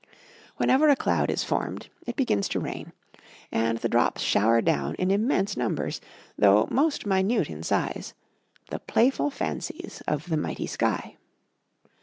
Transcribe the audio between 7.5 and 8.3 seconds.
in size